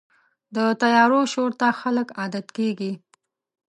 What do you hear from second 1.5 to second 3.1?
ته خلک عادت کېږي.